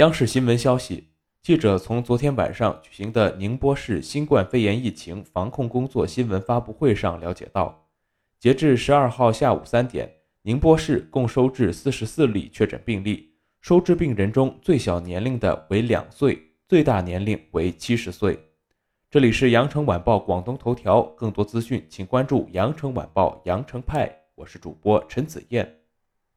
[0.00, 1.08] 央视新闻消息，
[1.42, 7.86] 记者从昨天晚上举行的宁波市新冠肺炎疫情防控工作新闻发布会上了解到，
[8.38, 10.10] 截至十二号下午三点，
[10.40, 18.42] 宁波市共收治四十四例确诊病例，收治病人中最小年龄的为两岁，最大年龄为七十岁。
[19.10, 25.79] 这里是羊城晚报广东头条，更多资讯请关注羊城晚报羊城派，我是主播陈子燕。